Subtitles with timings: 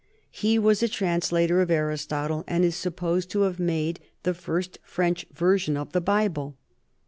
[0.31, 5.27] He was a translator of Aristotle, and is supposed to have made the first French
[5.31, 6.57] version of the Bible.